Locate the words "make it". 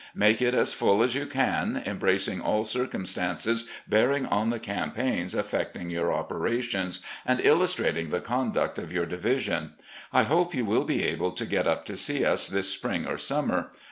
0.15-0.55